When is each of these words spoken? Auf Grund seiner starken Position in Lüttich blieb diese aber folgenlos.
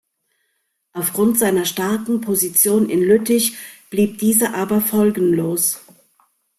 Auf 0.93 1.13
Grund 1.13 1.37
seiner 1.37 1.63
starken 1.63 2.21
Position 2.21 2.89
in 2.89 3.03
Lüttich 3.03 3.55
blieb 3.91 4.17
diese 4.17 4.55
aber 4.55 4.81
folgenlos. 4.81 5.79